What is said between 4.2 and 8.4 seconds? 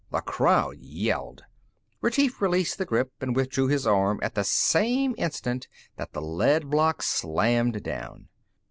at the same instant that the lead block slammed down.